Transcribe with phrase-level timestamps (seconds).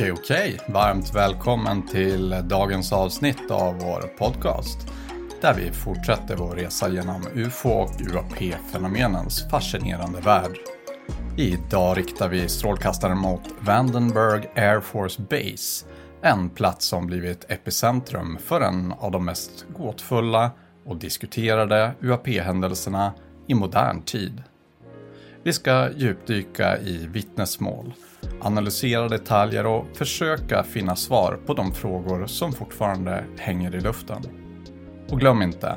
[0.00, 0.60] Okej, okej.
[0.68, 4.78] Varmt välkommen till dagens avsnitt av vår podcast.
[5.40, 10.56] Där vi fortsätter vår resa genom UFO och UAP-fenomenens fascinerande värld.
[11.36, 15.86] Idag riktar vi strålkastaren mot Vandenberg Air Force Base.
[16.22, 20.50] En plats som blivit epicentrum för en av de mest gåtfulla
[20.84, 23.12] och diskuterade UAP-händelserna
[23.46, 24.42] i modern tid.
[25.42, 27.94] Vi ska djupdyka i vittnesmål,
[28.40, 34.22] analysera detaljer och försöka finna svar på de frågor som fortfarande hänger i luften.
[35.08, 35.76] Och glöm inte,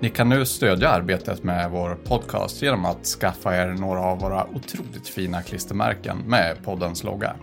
[0.00, 4.46] ni kan nu stödja arbetet med vår podcast genom att skaffa er några av våra
[4.46, 7.36] otroligt fina klistermärken med poddens logga.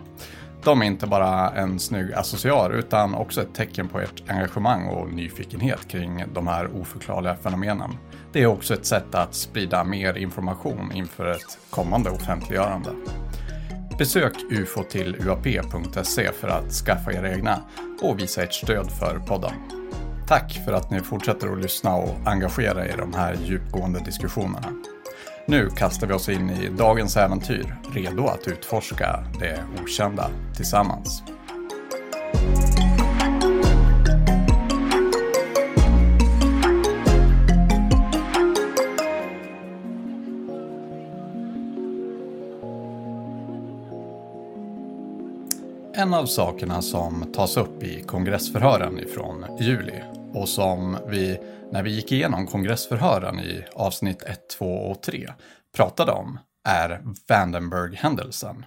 [0.64, 5.14] De är inte bara en snygg accessoar utan också ett tecken på ert engagemang och
[5.14, 7.90] nyfikenhet kring de här oförklarliga fenomenen.
[8.34, 12.90] Det är också ett sätt att sprida mer information inför ett kommande offentliggörande.
[14.02, 17.62] Besök ufo-till-uap.se för att skaffa er egna
[18.02, 19.54] och visa ert stöd för podden.
[20.28, 24.74] Tack för att ni fortsätter att lyssna och engagera er i de här djupgående diskussionerna.
[25.48, 31.24] Nu kastar vi oss in i dagens äventyr, redo att utforska det okända tillsammans.
[46.02, 51.40] En av sakerna som tas upp i kongressförhören ifrån juli och som vi,
[51.72, 55.30] när vi gick igenom kongressförhören i avsnitt 1, 2 och 3,
[55.76, 58.66] pratade om är Vandenberg-händelsen.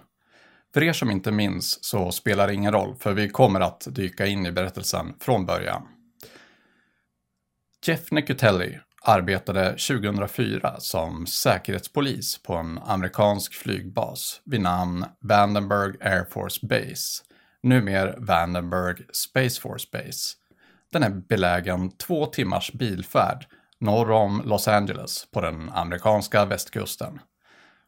[0.73, 4.25] För er som inte minns så spelar det ingen roll, för vi kommer att dyka
[4.25, 5.81] in i berättelsen från början.
[7.85, 16.67] Jeff Nicutelli arbetade 2004 som säkerhetspolis på en amerikansk flygbas vid namn Vandenberg Air Force
[16.67, 17.23] Base,
[17.63, 20.35] numera Vandenberg Space Force Base.
[20.91, 23.45] Den är belägen två timmars bilfärd
[23.79, 27.19] norr om Los Angeles på den amerikanska västkusten.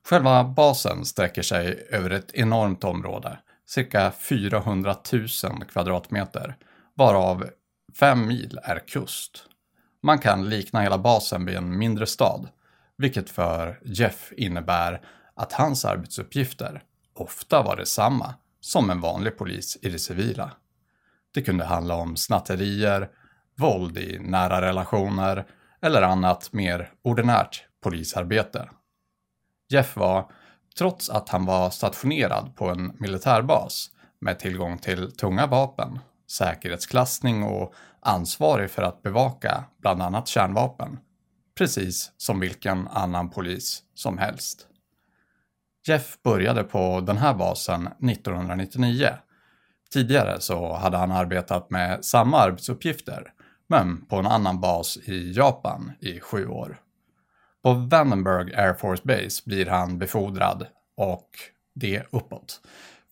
[0.10, 5.28] Själva basen sträcker sig över ett enormt område, cirka 400 000
[5.72, 6.56] kvadratmeter,
[6.96, 7.50] varav
[8.00, 9.44] 5 mil är kust.
[10.04, 12.50] Man kan likna hela basen vid en mindre stad,
[12.98, 15.02] vilket för Jeff innebär
[15.36, 20.52] att hans arbetsuppgifter ofta var detsamma som en vanlig polis i det civila.
[21.34, 23.10] Det kunde handla om snatterier,
[23.58, 25.46] våld i nära relationer
[25.82, 28.70] eller annat mer ordinärt polisarbete.
[29.70, 30.32] Jeff var,
[30.78, 36.00] trots att han var stationerad på en militärbas med tillgång till tunga vapen,
[36.32, 41.00] säkerhetsklassning och ansvarig för att bevaka bland annat kärnvapen,
[41.58, 44.68] precis som vilken annan polis som helst.
[45.88, 49.10] Jeff började på den här basen 1999.
[49.94, 53.34] Tidigare så hade han arbetat med samma arbetsuppgifter,
[53.68, 56.80] men på en annan bas i Japan i sju år.
[57.64, 60.68] På Vandenberg Air Force Base blir han befordrad
[60.98, 61.30] och
[61.74, 62.62] det uppåt.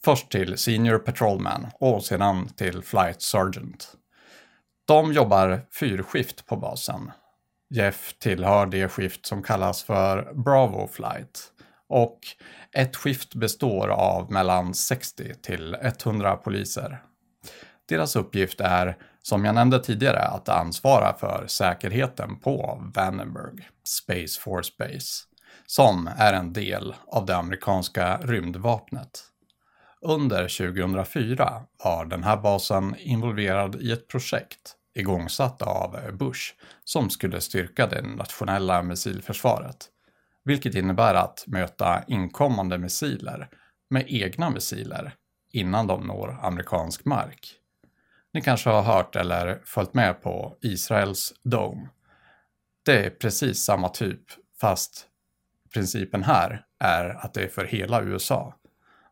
[0.06, 3.94] Först till Senior Patrolman och sedan till Flight Sergeant.
[4.88, 7.12] De jobbar fyrskift på basen.
[7.70, 11.52] Jeff tillhör det skift som kallas för Bravo Flight
[11.90, 12.20] och
[12.72, 17.04] ett skift består av mellan 60 till 100 poliser.
[17.90, 24.74] Deras uppgift är, som jag nämnde tidigare, att ansvara för säkerheten på Vandenberg Space Force
[24.80, 25.24] Base,
[25.66, 29.32] som är en del av det amerikanska rymdvapnet.
[30.08, 37.42] Under 2004 var den här basen involverad i ett projekt igångsatt av Bush som skulle
[37.42, 39.78] styrka det nationella missilförsvaret.
[40.44, 43.50] Vilket innebär att möta inkommande missiler
[43.90, 45.14] med egna missiler
[45.52, 47.54] innan de når amerikansk mark.
[48.34, 51.90] Ni kanske har hört eller följt med på Israels Dome.
[52.86, 54.22] Det är precis samma typ
[54.62, 55.08] fast
[55.74, 58.54] principen här är att det är för hela USA.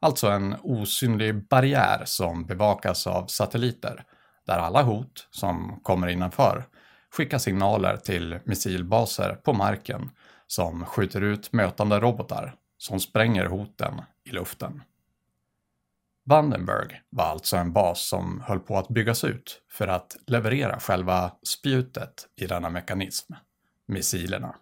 [0.03, 4.03] Alltså en osynlig barriär som bevakas av satelliter
[4.45, 6.65] där alla hot som kommer innanför
[7.11, 10.11] skickar signaler till missilbaser på marken
[10.47, 14.81] som skjuter ut mötande robotar som spränger hoten i luften.
[16.25, 21.31] Vandenberg var alltså en bas som höll på att byggas ut för att leverera själva
[21.43, 23.33] spjutet i denna mekanism,
[23.87, 24.55] missilerna.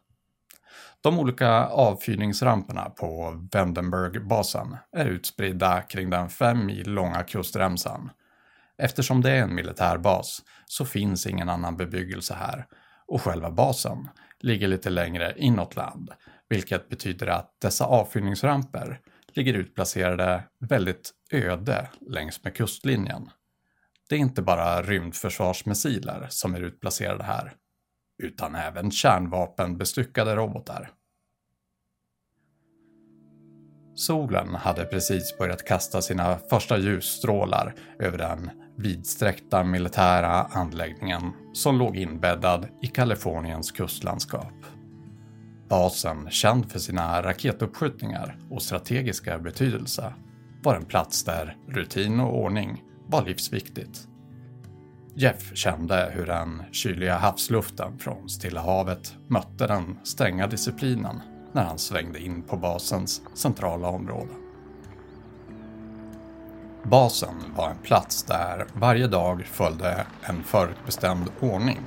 [1.03, 8.09] De olika avfyrningsramperna på Vandenbergbasen är utspridda kring den fem mil långa kustremsan.
[8.77, 12.65] Eftersom det är en militärbas så finns ingen annan bebyggelse här
[13.07, 14.09] och själva basen
[14.39, 16.09] ligger lite längre inåt land,
[16.49, 18.99] vilket betyder att dessa avfyrningsramper
[19.33, 23.29] ligger utplacerade väldigt öde längs med kustlinjen.
[24.09, 27.53] Det är inte bara rymdförsvarsmissiler som är utplacerade här,
[28.21, 30.91] utan även kärnvapenbestyckade robotar.
[33.95, 41.21] Solen hade precis börjat kasta sina första ljusstrålar över den vidsträckta militära anläggningen
[41.53, 44.53] som låg inbäddad i Kaliforniens kustlandskap.
[45.69, 50.13] Basen, känd för sina raketuppskjutningar och strategiska betydelse,
[50.63, 54.07] var en plats där rutin och ordning var livsviktigt.
[55.13, 61.21] Jeff kände hur den kyliga havsluften från Stilla havet mötte den stränga disciplinen
[61.53, 64.31] när han svängde in på basens centrala område.
[66.83, 71.81] Basen var en plats där varje dag följde en förutbestämd ordning.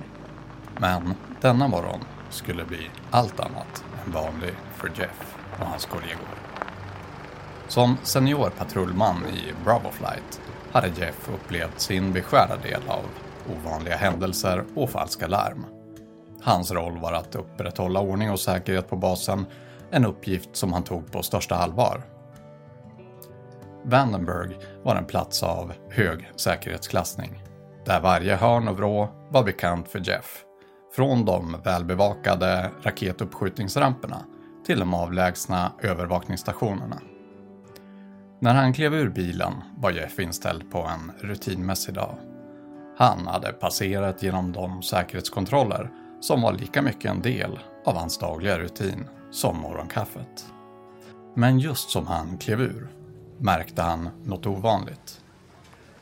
[0.78, 2.00] Men denna morgon
[2.30, 6.28] skulle bli allt annat än vanlig för Jeff och hans kollegor.
[7.68, 10.40] Som senior patrullman i Bravo Flight
[10.74, 13.04] hade Jeff upplevt sin beskärda del av
[13.56, 15.66] ovanliga händelser och falska larm.
[16.42, 19.46] Hans roll var att upprätthålla ordning och säkerhet på basen,
[19.90, 22.02] en uppgift som han tog på största allvar.
[23.84, 27.42] Vandenberg var en plats av hög säkerhetsklassning,
[27.84, 30.44] där varje hörn och vrå var bekant för Jeff.
[30.96, 34.24] Från de välbevakade raketuppskjutningsramperna
[34.66, 37.00] till de avlägsna övervakningsstationerna.
[38.44, 42.14] När han klev ur bilen var Jeff inställd på en rutinmässig dag.
[42.98, 48.58] Han hade passerat genom de säkerhetskontroller som var lika mycket en del av hans dagliga
[48.58, 50.46] rutin som morgonkaffet.
[51.34, 52.88] Men just som han klev ur
[53.38, 55.20] märkte han något ovanligt.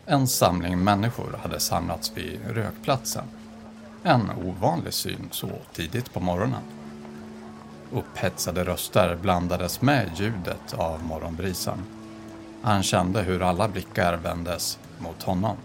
[0.06, 3.24] En samling människor hade samlats vid rökplatsen.
[4.02, 6.62] En ovanlig syn så tidigt på morgonen.
[7.92, 12.01] Upphetsade röster blandades med ljudet av morgonbrisen.
[12.62, 15.56] Han kände hur alla blickar vändes mot honom.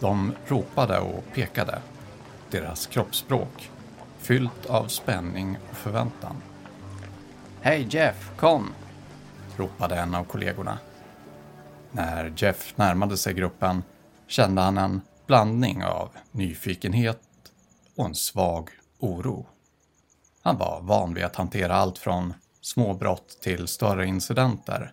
[0.00, 1.78] De ropade och pekade.
[2.50, 3.70] Deras kroppsspråk
[4.18, 6.36] fyllt av spänning och förväntan.
[7.60, 8.72] Hej Jeff, kom!
[9.56, 10.78] ropade en av kollegorna.
[11.90, 13.82] När Jeff närmade sig gruppen
[14.26, 17.20] kände han en blandning av nyfikenhet
[17.96, 19.46] och en svag oro.
[20.42, 24.92] Han var van vid att hantera allt från små brott till större incidenter.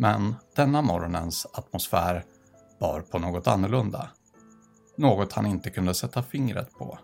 [0.00, 2.24] Men denna morgonens atmosfär
[2.80, 4.10] bar på något annorlunda.
[4.96, 6.98] Något han inte kunde sätta fingret på.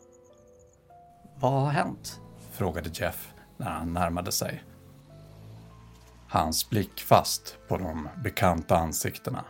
[1.41, 2.21] Vad har hänt?
[2.53, 4.65] frågade Jeff när han närmade sig.
[6.29, 9.45] Hans blick fast på de bekanta ansiktena.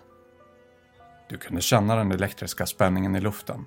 [1.28, 3.64] Du kunde känna den elektriska spänningen i luften.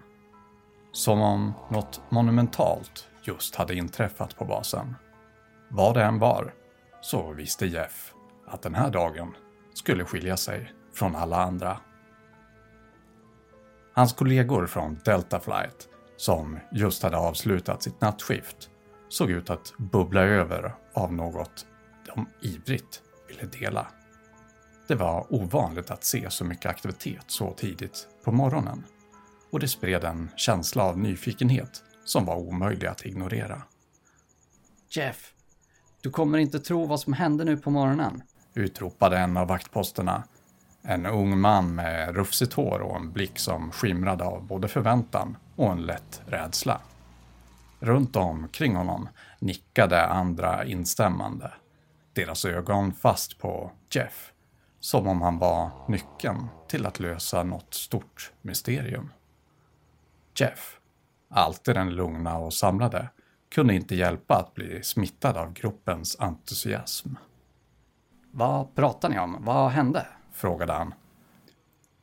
[0.92, 4.96] Som om något monumentalt just hade inträffat på basen.
[5.70, 6.54] Vad det än var,
[7.02, 8.14] så visste Jeff
[8.48, 9.36] att den här dagen
[9.80, 11.78] skulle skilja sig från alla andra.
[13.94, 18.70] Hans kollegor från Delta Flight, som just hade avslutat sitt nattskift,
[19.10, 21.66] såg ut att bubbla över av något
[22.06, 23.88] de ivrigt ville dela.
[24.88, 28.84] Det var ovanligt att se så mycket aktivitet så tidigt på morgonen
[29.52, 33.62] och det spred en känsla av nyfikenhet som var omöjlig att ignorera.
[34.90, 35.34] Jeff,
[36.02, 38.22] du kommer inte tro vad som hände nu på morgonen.
[38.60, 40.24] Utropade en av vaktposterna.
[40.82, 45.72] En ung man med rufsigt hår och en blick som skimrade av både förväntan och
[45.72, 46.82] en lätt rädsla.
[47.80, 51.54] Runt omkring honom nickade andra instämmande.
[52.14, 54.32] Deras ögon fast på Jeff.
[54.80, 59.12] Som om han var nyckeln till att lösa något stort mysterium.
[60.36, 60.80] Jeff,
[61.30, 63.10] alltid den lugna och samlade,
[63.50, 67.16] kunde inte hjälpa att bli smittad av gruppens entusiasm.
[68.40, 69.38] Vad pratar ni om?
[69.40, 70.08] Vad hände?
[70.32, 70.94] frågade han.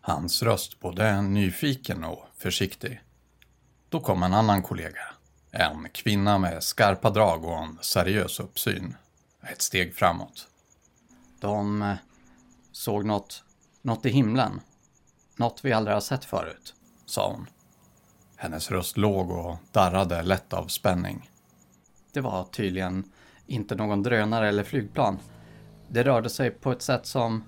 [0.00, 3.00] Hans röst både nyfiken och försiktig.
[3.88, 5.14] Då kom en annan kollega.
[5.50, 8.96] En kvinna med skarpa drag och en seriös uppsyn.
[9.42, 10.48] Ett steg framåt.
[11.40, 11.94] De eh,
[12.72, 13.44] såg något,
[13.82, 14.60] något i himlen.
[15.36, 16.74] Något vi aldrig har sett förut,
[17.06, 17.46] sa hon.
[18.36, 21.30] Hennes röst låg och darrade lätt av spänning.
[22.12, 23.04] Det var tydligen
[23.46, 25.18] inte någon drönare eller flygplan.
[25.88, 27.44] Det rörde sig på ett sätt som,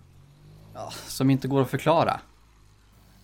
[0.74, 2.20] ja, som inte går att förklara.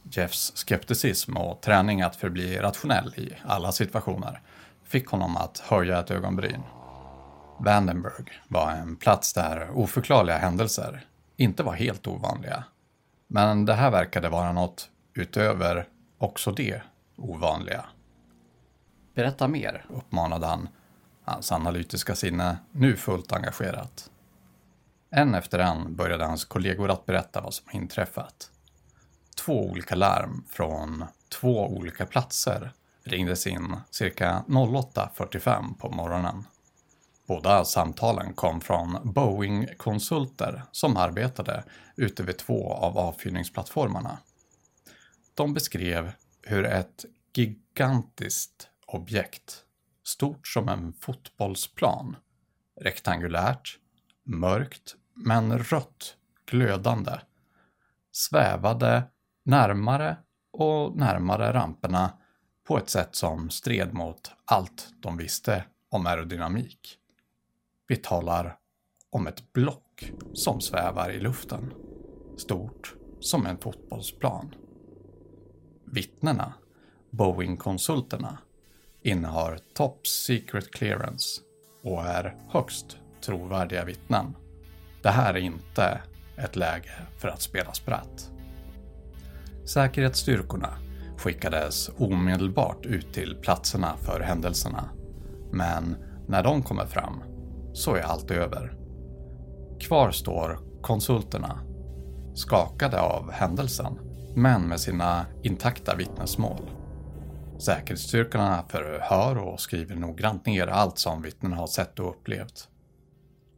[0.02, 4.40] Jeffs skepticism och träning att förbli rationell i alla situationer
[4.84, 6.62] fick honom att höja ett ögonbryn.
[7.58, 11.06] Vandenberg var en plats där oförklarliga händelser
[11.36, 12.64] inte var helt ovanliga.
[13.26, 16.82] Men det här verkade vara något utöver också det
[17.16, 17.84] ovanliga.
[19.14, 20.68] Berätta mer, uppmanade han,
[21.24, 24.10] hans analytiska sinne nu fullt engagerat.
[25.16, 28.50] En efter en började hans kollegor att berätta vad som inträffat.
[29.36, 31.04] Två olika larm från
[31.40, 36.44] två olika platser ringdes in cirka 08.45 på morgonen.
[37.26, 41.64] Båda samtalen kom från Boeing-konsulter som arbetade
[41.96, 44.18] ute vid två av avfyrningsplattformarna.
[45.34, 47.04] De beskrev hur ett
[47.34, 49.56] gigantiskt objekt,
[50.04, 52.16] stort som en fotbollsplan,
[52.80, 53.78] rektangulärt,
[54.24, 56.16] mörkt men rött,
[56.46, 57.12] glödande,
[58.12, 59.02] svävade
[59.44, 60.16] närmare
[60.52, 62.12] och närmare ramperna
[62.64, 66.98] på ett sätt som stred mot allt de visste om aerodynamik.
[67.88, 68.56] Vi talar
[69.10, 71.72] om ett block som svävar i luften,
[72.36, 74.54] stort som en fotbollsplan.
[75.84, 76.54] Vittnena,
[77.10, 78.38] Boeing-konsulterna,
[79.02, 81.40] innehar Top Secret Clearance
[81.82, 84.36] och är högst trovärdiga vittnen.
[85.04, 86.00] Det här är inte
[86.36, 88.30] ett läge för att spela spratt.
[89.64, 90.78] Säkerhetsstyrkorna
[91.18, 94.90] skickades omedelbart ut till platserna för händelserna.
[95.52, 95.96] Men
[96.28, 97.22] när de kommer fram
[97.72, 98.76] så är allt över.
[99.80, 101.60] Kvar står konsulterna,
[102.34, 103.98] skakade av händelsen,
[104.34, 106.70] men med sina intakta vittnesmål.
[107.58, 112.68] Säkerhetsstyrkorna förhör och skriver noggrant ner allt som vittnen har sett och upplevt.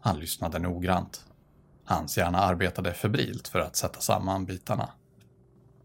[0.01, 1.26] Han lyssnade noggrant.
[1.87, 4.89] Hans hjärna arbetade febrilt för att sätta samman bitarna.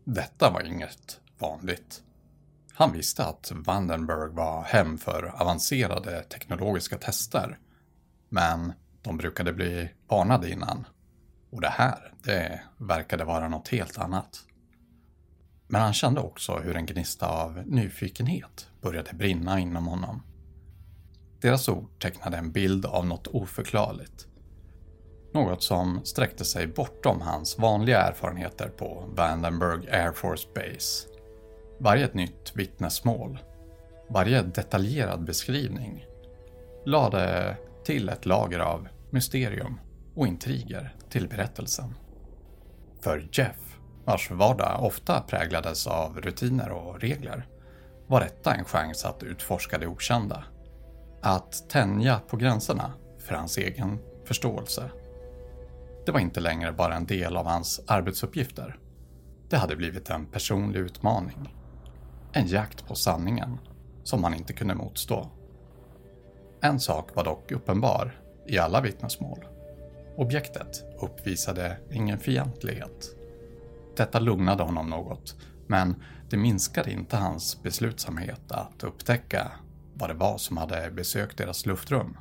[0.04, 2.04] Detta var inget vanligt.
[2.74, 7.60] Han visste att Vandenberg var hem för avancerade teknologiska tester.
[8.30, 10.88] Men de brukade bli varnade innan.
[11.52, 14.44] Och det här, det verkade vara något helt annat.
[15.68, 20.24] Men han kände också hur en gnista av nyfikenhet började brinna inom honom.
[21.42, 24.28] Deras ord tecknade en bild av något oförklarligt.
[25.34, 31.08] Något som sträckte sig bortom hans vanliga erfarenheter på Vandenberg Air Force Base.
[31.80, 33.40] Varje nytt vittnesmål,
[34.10, 36.06] varje detaljerad beskrivning
[36.86, 39.80] lade till ett lager av mysterium
[40.16, 41.96] och intriger till berättelsen.
[43.02, 47.48] För Jeff, vars vardag ofta präglades av rutiner och regler,
[48.08, 50.44] var detta en chans att utforska det okända.
[51.22, 54.90] Att tänja på gränserna för hans egen förståelse.
[56.06, 58.80] Det var inte längre bara en del av hans arbetsuppgifter.
[59.50, 61.56] Det hade blivit en personlig utmaning.
[62.34, 63.58] En jakt på sanningen
[64.04, 65.30] som han inte kunde motstå.
[66.62, 69.46] En sak var dock uppenbar i alla vittnesmål.
[70.18, 73.16] Objektet uppvisade ingen fientlighet.
[73.98, 75.36] Detta lugnade honom något,
[75.68, 75.96] men
[76.30, 79.52] det minskade inte hans beslutsamhet att upptäcka
[79.94, 82.18] vad det var som hade besökt deras luftrum.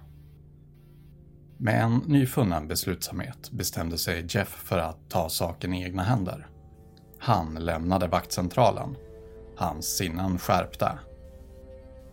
[1.63, 6.47] Med en nyfunnen beslutsamhet bestämde sig Jeff för att ta saken i egna händer.
[7.19, 8.97] Han lämnade vaktcentralen.
[9.57, 10.99] Hans sinnen skärpta.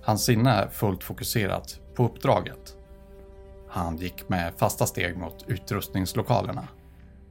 [0.04, 2.77] Hans sinne fullt fokuserat på uppdraget.
[3.70, 6.68] Han gick med fasta steg mot utrustningslokalerna,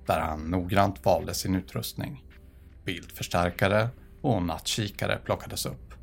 [0.07, 2.25] där han noggrant valde sin utrustning.
[2.85, 3.89] Bildförstärkare
[4.23, 5.95] och nattkikare plockades upp.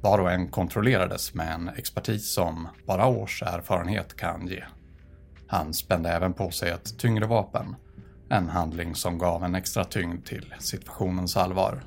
[0.00, 4.64] Var och en kontrollerades med en expertis som bara års erfarenhet kan ge.
[5.48, 7.76] Han spände även på sig ett tyngre vapen,
[8.28, 11.84] en handling som gav en extra tyngd till situationens allvar.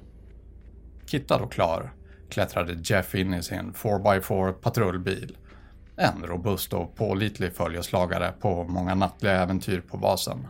[1.06, 1.94] Kittad och klar
[2.30, 5.38] klättrade Jeff in i sin 4x4 patrullbil.
[5.96, 10.48] En robust och pålitlig följeslagare på många nattliga äventyr på basen.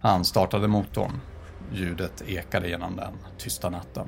[0.00, 1.20] Han startade motorn.
[1.72, 4.06] Ljudet ekade genom den tysta natten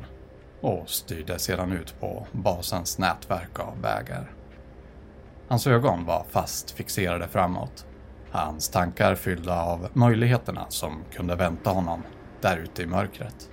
[0.61, 4.33] och styrde sedan ut på basens nätverk av vägar.
[5.49, 7.87] Hans ögon var fast fixerade framåt
[8.31, 12.03] Hans tankar fyllda av möjligheterna som kunde vänta honom
[12.41, 13.51] där ute i mörkret.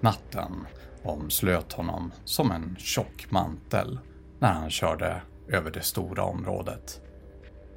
[0.00, 0.66] Natten
[1.02, 3.98] omslöt honom som en tjock mantel
[4.38, 7.00] när han körde över det stora området.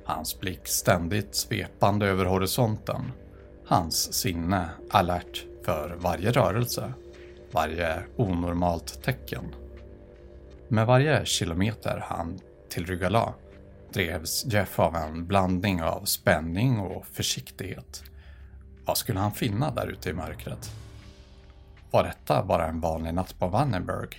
[0.05, 3.11] Hans blick ständigt svepande över horisonten.
[3.65, 6.93] Hans sinne alert för varje rörelse,
[7.51, 9.55] varje onormalt tecken.
[10.67, 13.33] Med varje kilometer han tillryggalade
[13.93, 18.03] drevs Jeff av en blandning av spänning och försiktighet.
[18.85, 20.71] Vad skulle han finna där ute i mörkret?
[21.91, 24.09] Var detta bara en vanlig natt på Vandenberg?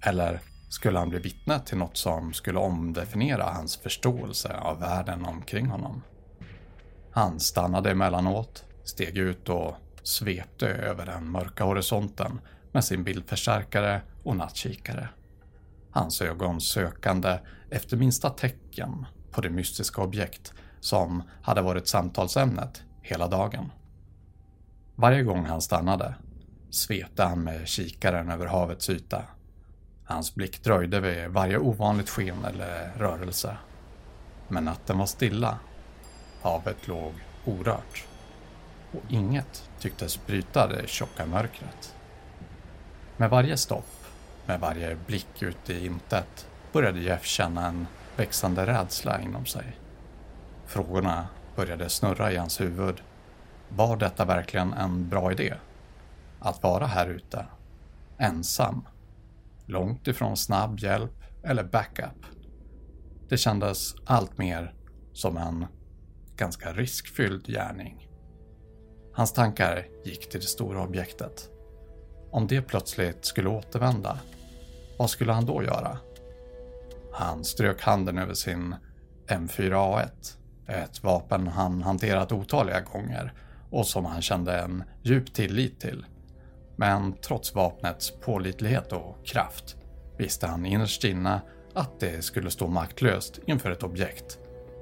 [0.00, 5.66] Eller skulle han bli vittne till något som skulle omdefiniera hans förståelse av världen omkring
[5.66, 6.02] honom?
[7.10, 12.40] Han stannade emellanåt, steg ut och svepte över den mörka horisonten
[12.72, 15.08] med sin bildförstärkare och nattkikare.
[15.94, 17.38] Hans ögon sökande
[17.70, 23.72] efter minsta tecken på det mystiska objekt som hade varit samtalsämnet hela dagen.
[24.94, 26.14] Varje gång han stannade
[26.70, 29.22] svepte han med kikaren över havets yta.
[30.04, 33.56] Hans blick dröjde vid varje ovanligt sken eller rörelse.
[34.48, 35.58] Men natten var stilla.
[36.42, 37.12] Havet låg
[37.44, 38.04] orört.
[38.92, 41.94] Och inget tycktes bryta det tjocka mörkret.
[43.16, 44.03] Med varje stopp,
[44.46, 47.86] med varje blick ut i intet, började Jeff känna en
[48.16, 49.78] växande rädsla inom sig.
[50.66, 53.02] Frågorna började snurra i hans huvud.
[53.68, 55.54] Var detta verkligen en bra idé?
[56.40, 57.46] Att vara här ute,
[58.18, 58.88] ensam,
[59.66, 62.26] långt ifrån snabb hjälp eller backup.
[63.28, 64.74] Det kändes allt mer
[65.12, 65.66] som en
[66.36, 68.08] ganska riskfylld gärning.
[69.12, 71.50] Hans tankar gick till det stora objektet.
[72.34, 74.18] Om det plötsligt skulle återvända,
[74.98, 75.98] vad skulle han då göra?
[77.12, 78.74] Han strök handen över sin
[79.28, 80.08] M4A1,
[80.66, 83.32] ett vapen han hanterat otaliga gånger
[83.70, 86.06] och som han kände en djup tillit till.
[86.76, 89.76] Men trots vapnets pålitlighet och kraft
[90.18, 91.40] visste han innerst inne
[91.74, 94.38] att det skulle stå maktlöst inför ett objekt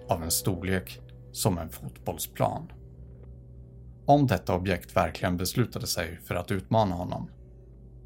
[0.08, 1.00] av en storlek
[1.32, 2.72] som en fotbollsplan.
[4.06, 7.30] Om detta objekt verkligen beslutade sig för att utmana honom,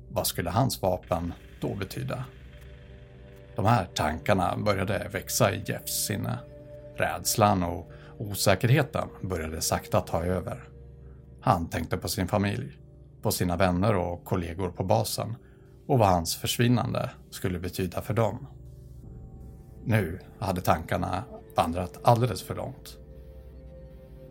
[0.09, 2.25] vad skulle hans vapen då betyda?
[3.57, 6.39] De här tankarna började växa i Jeffs sinne.
[6.97, 10.69] Rädslan och osäkerheten började sakta ta över.
[11.41, 12.79] Han tänkte på sin familj,
[13.23, 15.37] på sina vänner och kollegor på basen
[15.87, 18.47] och vad hans försvinnande skulle betyda för dem.
[19.85, 21.25] Nu hade tankarna
[21.57, 22.99] vandrat alldeles för långt.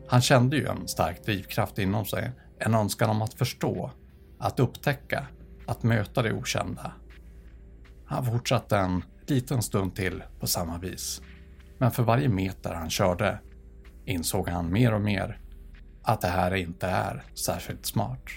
[0.07, 3.91] Han kände ju en stark drivkraft inom sig, en önskan om att förstå,
[4.39, 5.27] att upptäcka,
[5.67, 6.91] att möta det okända.
[8.05, 11.21] Han fortsatte en liten stund till på samma vis.
[11.77, 13.39] Men för varje meter han körde
[14.05, 15.39] insåg han mer och mer
[16.03, 18.29] att det här inte är särskilt smart.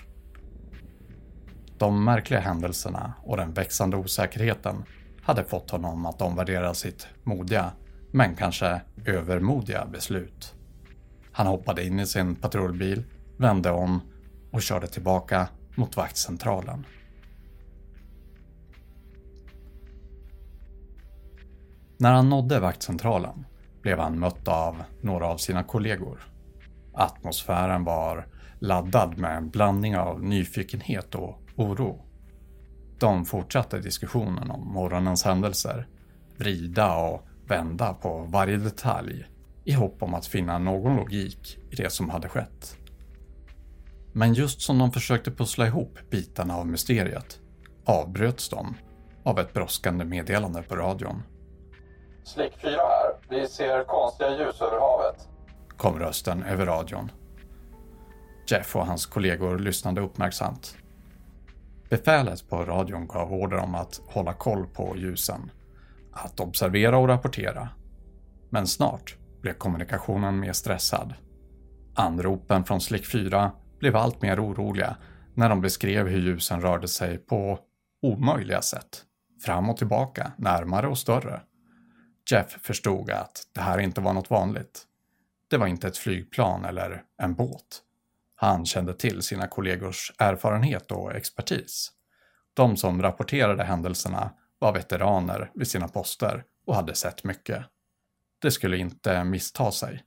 [1.79, 4.85] De märkliga händelserna och den växande osäkerheten
[5.23, 7.73] hade fått honom att omvärdera sitt modiga,
[8.11, 10.55] men kanske övermodiga beslut.
[11.33, 13.05] Han hoppade in i sin patrullbil,
[13.37, 14.01] vände om
[14.51, 16.87] och körde tillbaka mot vaktcentralen.
[22.01, 23.47] När han nådde vaktcentralen
[23.83, 26.21] blev han mött av några av sina kollegor.
[26.95, 28.27] Atmosfären var
[28.59, 32.05] laddad med en blandning av nyfikenhet och oro.
[32.99, 35.87] De fortsatte diskussionen om morgonens händelser,
[36.37, 39.27] vrida och vända på varje detalj
[39.65, 42.77] i hopp om att finna någon logik i det som hade skett.
[44.13, 47.41] Men just som de försökte pussla ihop bitarna av mysteriet
[47.85, 48.75] avbröts de
[49.23, 51.23] av ett brådskande meddelande på radion.
[52.29, 53.13] Slick 4 här.
[53.29, 55.29] Vi ser konstiga ljus över havet.
[55.77, 57.11] Kom rösten över radion.
[58.51, 60.77] Jeff och hans kollegor lyssnade uppmärksamt.
[61.91, 65.51] Befälet på radion gav order om att hålla koll på ljusen,
[66.13, 67.69] att observera och rapportera.
[68.51, 71.15] Men snart blev kommunikationen mer stressad.
[71.95, 74.97] Anropen från Slick 4 blev allt mer oroliga
[75.35, 77.59] när de beskrev hur ljusen rörde sig på
[78.03, 79.05] omöjliga sätt.
[79.45, 81.41] Fram och tillbaka, närmare och större.
[82.31, 84.85] Jeff förstod att det här inte var något vanligt.
[85.49, 87.83] Det var inte ett flygplan eller en båt.
[88.35, 91.93] Han kände till sina kollegors erfarenhet och expertis.
[92.55, 97.65] De som rapporterade händelserna var veteraner vid sina poster och hade sett mycket.
[98.39, 100.05] Det skulle inte missta sig.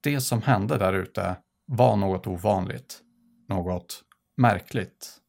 [0.00, 3.02] Det som hände där ute var något ovanligt,
[3.48, 4.04] något
[4.36, 5.20] märkligt.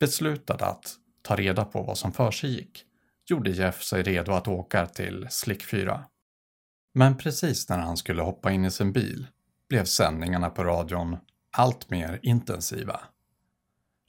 [0.00, 2.86] Beslutad att ta reda på vad som försiggick
[3.26, 6.04] gjorde Jeff sig redo att åka till Slick 4.
[6.94, 9.26] Men precis när han skulle hoppa in i sin bil
[9.68, 11.16] blev sändningarna på radion
[11.56, 13.00] allt mer intensiva.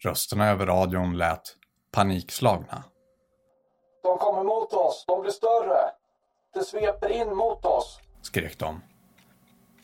[0.03, 1.55] Rösterna över radion lät
[1.91, 2.83] panikslagna.
[4.03, 5.05] De kommer mot oss.
[5.07, 5.91] De blir större.
[6.53, 7.99] Det sveper in mot oss.
[8.21, 8.81] Skrek de.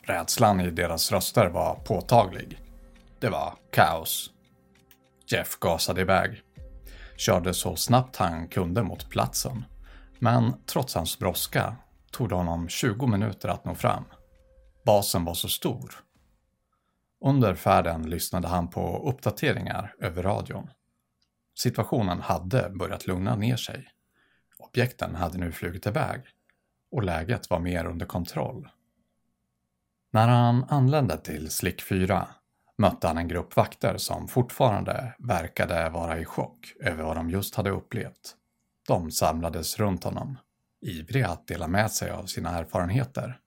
[0.02, 2.58] Rädslan i deras röster var påtaglig.
[3.18, 4.30] Det var kaos.
[5.26, 6.42] Jeff gasade iväg.
[7.26, 9.64] Körde så snabbt han kunde mot platsen.
[10.18, 11.76] Men trots hans brådska
[12.10, 14.04] tog det honom 20 minuter att nå fram.
[14.84, 15.94] Basen var så stor.
[17.24, 20.70] Under färden lyssnade han på uppdateringar över radion.
[21.58, 23.88] Situationen hade börjat lugna ner sig.
[24.58, 26.22] Objekten hade nu flugit iväg
[26.90, 28.68] och läget var mer under kontroll.
[30.10, 32.28] När han anlände till Slick 4
[32.82, 37.54] mötte han en grupp vakter som fortfarande verkade vara i chock över vad de just
[37.54, 38.36] hade upplevt.
[38.88, 40.38] De samlades runt honom,
[40.80, 43.38] ivriga att dela med sig av sina erfarenheter.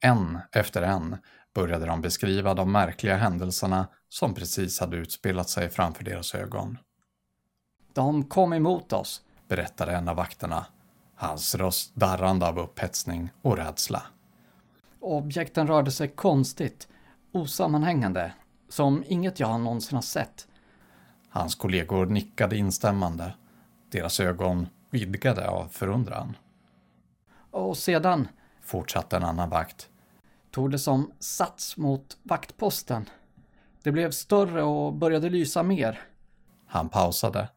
[0.00, 1.16] En efter en
[1.54, 6.78] började de beskriva de märkliga händelserna som precis hade utspelat sig framför deras ögon.
[7.92, 10.66] De kom emot oss, berättade en av vakterna,
[11.14, 14.02] hans röst darrande av upphetsning och rädsla.
[15.00, 16.88] Objekten rörde sig konstigt,
[17.32, 18.32] osammanhängande,
[18.70, 20.48] som inget jag någonsin har sett.
[21.28, 23.34] Hans kollegor nickade instämmande,
[23.90, 26.36] deras ögon vidgade av förundran.
[27.50, 28.28] Och sedan,
[28.62, 29.88] fortsatte en annan vakt,
[30.50, 33.10] tog det som sats mot vaktposten.
[33.82, 36.00] Det blev större och började lysa mer.
[36.66, 37.48] Han pausade,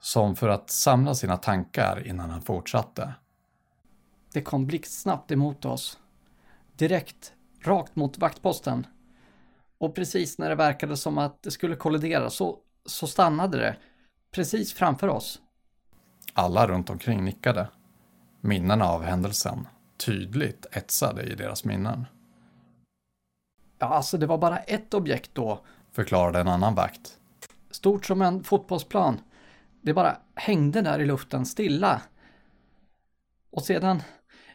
[0.00, 3.14] som för att samla sina tankar innan han fortsatte.
[4.32, 5.98] Det kom blixtsnabbt emot oss.
[6.76, 8.86] Direkt, rakt mot vaktposten.
[9.84, 13.76] Och precis när det verkade som att det skulle kollidera så, så stannade det.
[14.30, 15.40] Precis framför oss.
[16.32, 17.68] Alla runt omkring nickade.
[18.40, 22.06] Minnena av händelsen tydligt etsade i deras minnen.
[23.78, 25.64] Ja, alltså det var bara ett objekt då.
[25.92, 27.18] Förklarade en annan vakt.
[27.70, 29.20] Stort som en fotbollsplan.
[29.82, 32.02] Det bara hängde där i luften stilla.
[33.50, 34.02] Och sedan,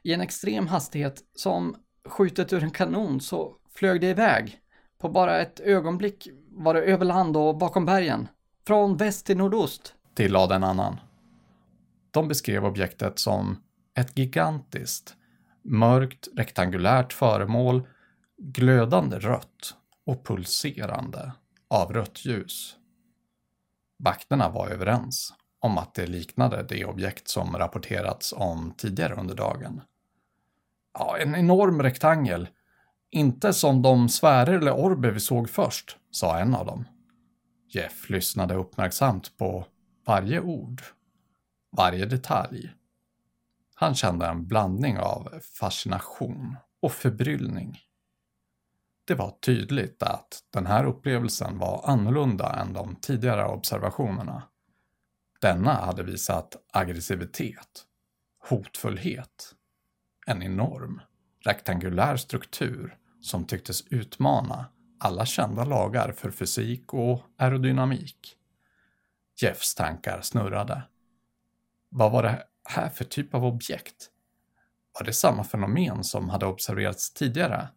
[0.03, 4.59] i en extrem hastighet, som skjutet ur en kanon, så flög det iväg.
[5.01, 8.27] På bara ett ögonblick var det över land och bakom bergen.
[8.67, 9.95] Från väst till nordost.
[10.13, 10.99] Tillade en annan.
[12.11, 13.57] De beskrev objektet som
[13.95, 15.15] ett gigantiskt,
[15.63, 17.87] mörkt rektangulärt föremål,
[18.37, 21.31] glödande rött och pulserande
[21.69, 22.75] av rött ljus.
[24.03, 29.81] Vakterna var överens om att det liknade det objekt som rapporterats om tidigare under dagen.
[30.93, 32.47] Ja, en enorm rektangel.
[33.11, 36.85] Inte som de sfärer eller orber vi såg först, sa en av dem.
[37.67, 39.65] Jeff lyssnade uppmärksamt på
[40.05, 40.81] varje ord,
[41.77, 42.73] varje detalj.
[43.75, 47.79] Han kände en blandning av fascination och förbryllning.
[49.05, 54.43] Det var tydligt att den här upplevelsen var annorlunda än de tidigare observationerna.
[55.41, 57.85] Denna hade visat aggressivitet,
[58.49, 59.55] hotfullhet,
[60.25, 61.01] en enorm,
[61.45, 64.65] rektangulär struktur som tycktes utmana
[64.99, 68.35] alla kända lagar för fysik och aerodynamik.
[69.41, 70.81] Jeffs tankar snurrade.
[71.89, 74.09] Vad var det här för typ av objekt?
[74.99, 77.67] Var det samma fenomen som hade observerats tidigare,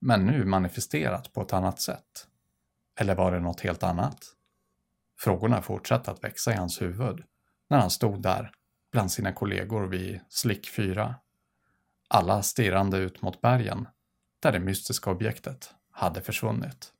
[0.00, 2.26] men nu manifesterat på ett annat sätt?
[3.00, 4.24] Eller var det något helt annat?
[5.18, 7.24] Frågorna fortsatte att växa i hans huvud
[7.70, 8.52] när han stod där
[8.92, 11.14] bland sina kollegor vid Slick 4.
[12.08, 13.88] Alla stirrande ut mot bergen
[14.42, 16.92] där det mystiska objektet hade försvunnit.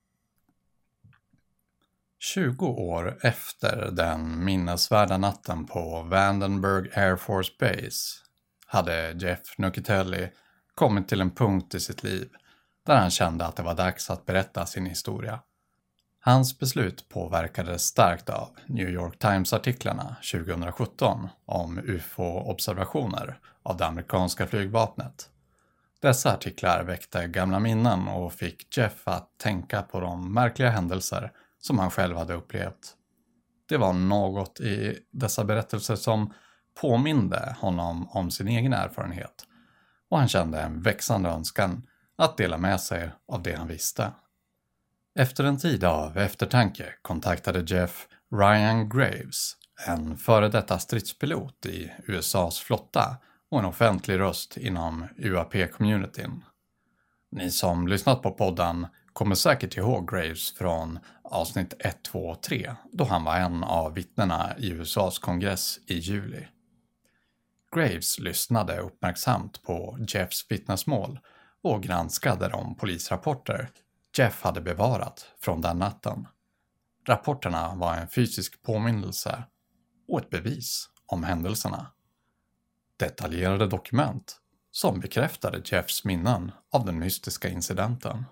[2.19, 8.19] 20 år efter den minnesvärda natten på Vandenberg Air Force Base
[8.67, 10.29] hade Jeff Nucitelli
[10.75, 12.29] kommit till en punkt i sitt liv
[12.87, 15.41] där han kände att det var dags att berätta sin historia.
[16.21, 25.29] Hans beslut påverkades starkt av New York Times-artiklarna 2017 om ufo-observationer av det amerikanska flygvapnet.
[26.03, 31.79] Dessa artiklar väckte gamla minnen och fick Jeff att tänka på de märkliga händelser som
[31.79, 32.97] han själv hade upplevt.
[33.69, 36.35] Det var något i dessa berättelser som
[36.81, 39.47] påminde honom om sin egen erfarenhet
[40.11, 41.87] och han kände en växande önskan
[42.17, 44.13] att dela med sig av det han visste.
[45.19, 52.59] Efter en tid av eftertanke kontaktade Jeff Ryan Graves, en före detta stridspilot i USAs
[52.59, 53.17] flotta
[53.53, 56.43] och en offentlig röst inom UAP-communityn.
[57.31, 62.75] Ni som lyssnat på podden kommer säkert ihåg Graves från avsnitt 1, 2 och 3
[62.93, 66.47] då han var en av vittnena i USAs kongress i juli.
[67.77, 71.19] Graves lyssnade uppmärksamt på Jeffs vittnesmål
[71.63, 73.71] och granskade de polisrapporter
[74.19, 76.27] Jeff hade bevarat från den natten.
[77.09, 79.45] Rapporterna var en fysisk påminnelse
[80.09, 81.93] och ett bevis om händelserna.
[83.03, 84.37] Detaljerade dokument
[84.71, 88.25] som bekräftade Jeffs minnen av den mystiska incidenten.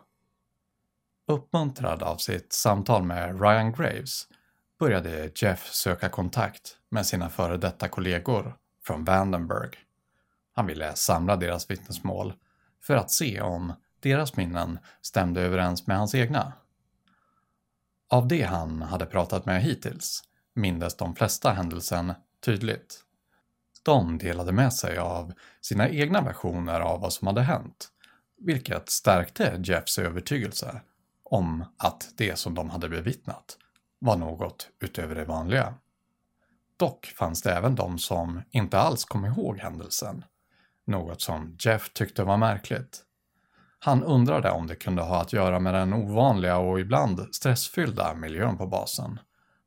[1.26, 4.26] Uppmuntrad av sitt samtal med Ryan Graves
[4.78, 9.70] började Jeff söka kontakt med sina före detta kollegor från Vandenberg.
[10.52, 12.34] Han ville samla deras vittnesmål
[12.82, 16.52] för att se om deras minnen stämde överens med hans egna.
[18.08, 20.22] Av det han hade pratat med hittills
[20.54, 23.04] mindes de flesta händelsen tydligt.
[23.82, 27.88] De delade med sig av sina egna versioner av vad som hade hänt,
[28.38, 30.80] vilket stärkte Jeffs övertygelse
[31.24, 33.58] om att det som de hade bevittnat
[33.98, 35.74] var något utöver det vanliga.
[36.76, 40.24] Dock fanns det även de som inte alls kom ihåg händelsen,
[40.86, 43.04] något som Jeff tyckte var märkligt.
[43.78, 48.56] Han undrade om det kunde ha att göra med den ovanliga och ibland stressfyllda miljön
[48.56, 49.20] på basen,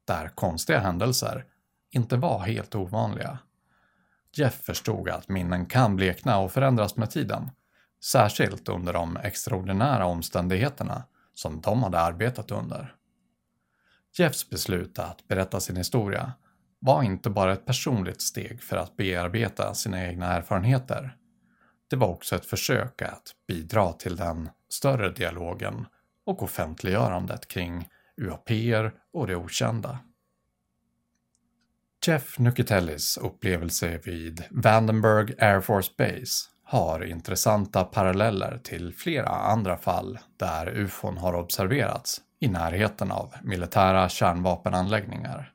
[0.06, 1.46] där konstiga händelser
[1.92, 3.38] inte var helt ovanliga.
[4.36, 7.52] Jeff förstod att minnen kan blekna och förändras med tiden,
[8.04, 12.96] särskilt under de extraordinära omständigheterna som de hade arbetat under.
[14.18, 16.34] Jeffs beslut att berätta sin historia
[16.80, 21.18] var inte bara ett personligt steg för att bearbeta sina egna erfarenheter.
[21.90, 25.86] Det var också ett försök att bidra till den större dialogen
[26.26, 28.50] och offentliggörandet kring UAP
[29.14, 30.00] och det okända.
[32.06, 40.20] Jeff Nucatellis upplevelse vid Vandenberg Air Force Base har intressanta paralleller till flera andra fall
[40.38, 45.54] där ufon har observerats i närheten av militära kärnvapenanläggningar.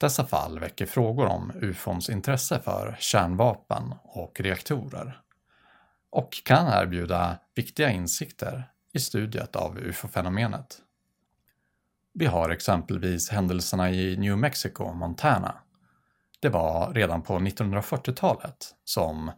[0.00, 5.20] Dessa fall väcker frågor om ufons intresse för kärnvapen och reaktorer
[6.10, 10.78] och kan erbjuda viktiga insikter i studiet av ufo-fenomenet.
[12.14, 15.54] Vi har exempelvis händelserna i New Mexico och Montana.
[16.40, 19.30] Det var redan på 1940-talet som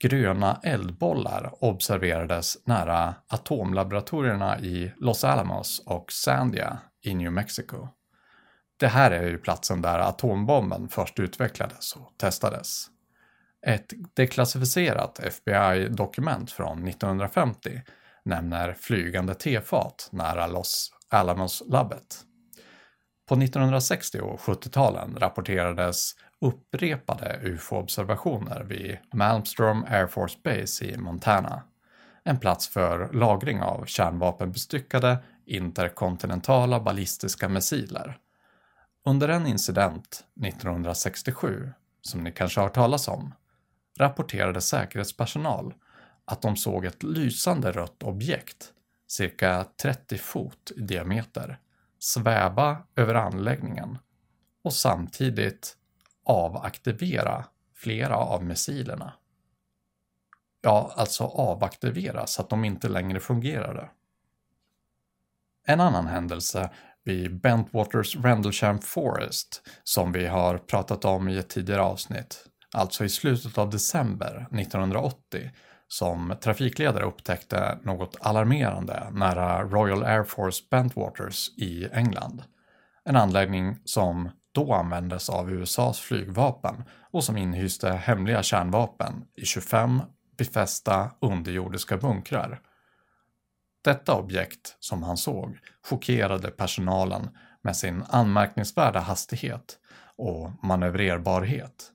[0.00, 7.88] gröna eldbollar observerades nära atomlaboratorierna i Los Alamos och Sandia i New Mexico.
[8.76, 12.86] Det här är ju platsen där atombomben först utvecklades och testades.
[13.66, 17.82] Ett deklassificerat FBI-dokument från 1950
[18.24, 22.24] nämner flygande tefat nära Los Alamos-labbet.
[23.28, 31.62] På 1960 och 70-talen rapporterades upprepade UFO-observationer vid Malmstrom Air Force Base i Montana.
[32.24, 38.18] En plats för lagring av kärnvapenbestyckade interkontinentala ballistiska missiler.
[39.06, 41.72] Under en incident 1967,
[42.02, 43.34] som ni kanske har hört talas om,
[43.98, 45.74] rapporterade säkerhetspersonal
[46.24, 48.72] att de såg ett lysande rött objekt,
[49.12, 51.58] cirka 30 fot i diameter,
[51.98, 53.98] sväva över anläggningen
[54.64, 55.76] och samtidigt
[56.24, 57.44] avaktivera
[57.74, 59.12] flera av missilerna.
[60.60, 63.90] Ja, alltså avaktivera så att de inte längre fungerade.
[65.66, 66.70] En annan händelse
[67.04, 73.08] vid Bentwaters Rendlesham Forest som vi har pratat om i ett tidigare avsnitt, alltså i
[73.08, 75.50] slutet av december 1980,
[75.92, 82.42] som trafikledare upptäckte något alarmerande nära Royal Air Force Bentwaters i England.
[83.04, 90.00] En anläggning som då användes av USAs flygvapen och som inhyste hemliga kärnvapen i 25
[90.38, 92.60] befästa underjordiska bunkrar.
[93.84, 97.30] Detta objekt, som han såg, chockerade personalen
[97.62, 99.78] med sin anmärkningsvärda hastighet
[100.16, 101.92] och manövrerbarhet.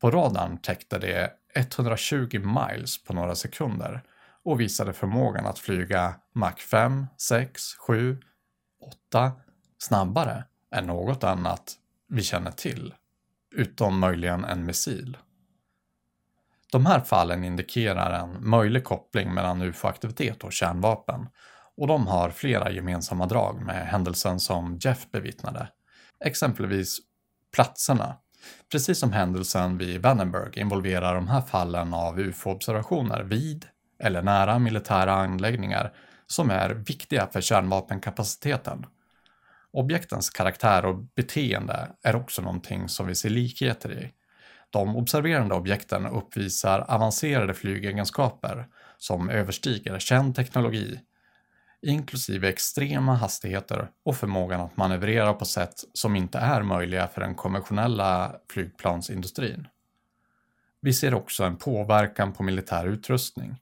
[0.00, 4.02] På radarn täckte det 120 miles på några sekunder
[4.44, 8.18] och visade förmågan att flyga Mach 5, 6, 7,
[9.08, 9.32] 8
[9.78, 11.72] snabbare än något annat
[12.08, 12.94] vi känner till,
[13.54, 15.16] utom möjligen en missil.
[16.72, 21.28] De här fallen indikerar en möjlig koppling mellan ufo-aktivitet och kärnvapen
[21.76, 25.68] och de har flera gemensamma drag med händelsen som Jeff bevittnade.
[26.24, 26.98] Exempelvis
[27.54, 28.16] platserna.
[28.72, 33.66] Precis som händelsen vid Vandenberg involverar de här fallen av ufo-observationer vid
[33.98, 35.92] eller nära militära anläggningar
[36.26, 38.86] som är viktiga för kärnvapenkapaciteten.
[39.72, 44.12] Objektens karaktär och beteende är också någonting som vi ser likheter i.
[44.70, 51.00] De observerande objekten uppvisar avancerade flygegenskaper som överstiger känd teknologi,
[51.86, 57.34] inklusive extrema hastigheter och förmågan att manövrera på sätt som inte är möjliga för den
[57.34, 59.68] konventionella flygplansindustrin.
[60.80, 63.56] Vi ser också en påverkan på militär utrustning.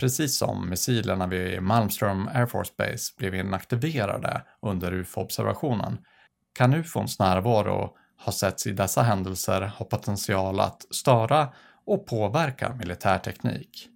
[0.00, 5.98] Precis som missilerna vid Malmstrom Air Force Base blev inaktiverade under UFO-observationen
[6.52, 11.48] kan UFOns närvaro ha setts i dessa händelser ha potential att störa
[11.84, 13.88] och påverka militär teknik.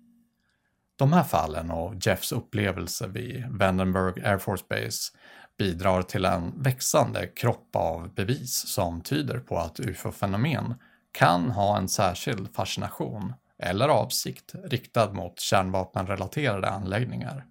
[1.01, 5.13] De här fallen och Jeffs upplevelse vid Vandenberg Air Force Base
[5.59, 10.75] bidrar till en växande kropp av bevis som tyder på att ufo-fenomen
[11.13, 17.47] kan ha en särskild fascination eller avsikt riktad mot kärnvapenrelaterade anläggningar.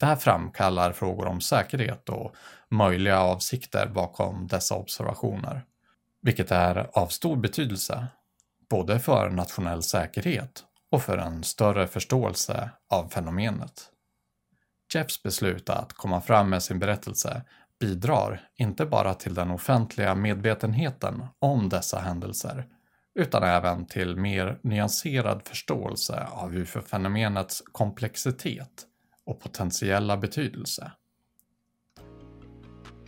[0.00, 2.34] Det här framkallar frågor om säkerhet och
[2.68, 5.64] möjliga avsikter bakom dessa observationer,
[6.22, 8.06] vilket är av stor betydelse
[8.68, 13.90] både för nationell säkerhet och för en större förståelse av fenomenet.
[14.94, 17.42] Jeffs beslut att komma fram med sin berättelse
[17.80, 22.66] bidrar inte bara till den offentliga medvetenheten om dessa händelser
[23.14, 28.86] utan även till mer nyanserad förståelse av ufo-fenomenets komplexitet
[29.26, 30.92] och potentiella betydelse.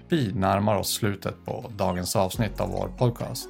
[0.09, 3.49] Vi närmar oss slutet på dagens avsnitt av vår podcast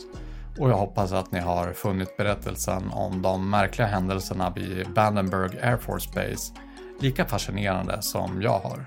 [0.58, 5.76] och jag hoppas att ni har funnit berättelsen om de märkliga händelserna vid Vandenberg Air
[5.76, 6.52] Force Base
[7.00, 8.86] lika fascinerande som jag har.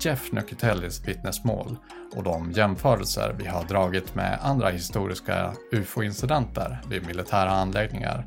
[0.00, 1.76] Jeff Nucatellis vittnesmål
[2.16, 8.26] och de jämförelser vi har dragit med andra historiska ufo-incidenter vid militära anläggningar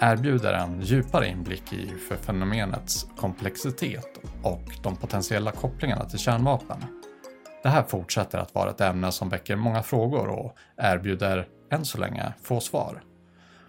[0.00, 6.84] erbjuder en djupare inblick i fenomenets komplexitet och de potentiella kopplingarna till kärnvapen.
[7.62, 11.98] Det här fortsätter att vara ett ämne som väcker många frågor och erbjuder, än så
[11.98, 13.02] länge, få svar.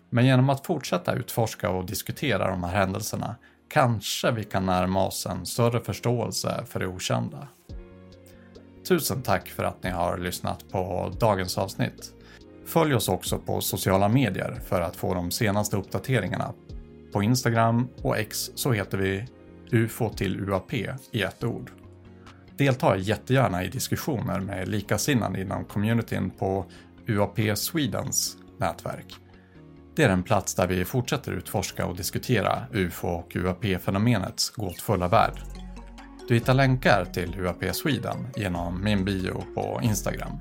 [0.10, 3.36] Men genom att fortsätta utforska och diskutera de här händelserna
[3.70, 7.48] kanske vi kan närma oss en större förståelse för det okända.
[8.88, 12.14] Tusen tack för att ni har lyssnat på dagens avsnitt.
[12.66, 16.54] Följ oss också på sociala medier för att få de senaste uppdateringarna.
[17.14, 19.28] På Instagram och X så heter vi
[19.72, 20.74] UFO till UAP
[21.12, 21.72] i ett ord.
[22.58, 26.66] Delta jättegärna i diskussioner med likasinnade inom communityn på
[27.08, 29.16] UAP Swedens nätverk.
[29.96, 35.42] Det är en plats där vi fortsätter utforska och diskutera UFO och UAP-fenomenets gåtfulla värld.
[36.28, 40.38] Du hittar länkar till UAP Sweden genom min bio på Instagram.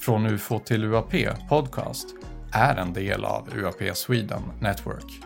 [0.00, 1.12] Från UFO till UAP
[1.48, 2.08] Podcast
[2.52, 5.20] är en del av UAP Sweden Network.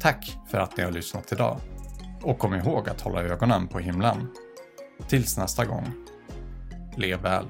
[0.00, 1.60] Tack för att ni har lyssnat idag.
[2.22, 4.28] Och kom ihåg att hålla ögonen på himlen.
[5.08, 5.92] Tills nästa gång.
[6.96, 7.46] Lev väl.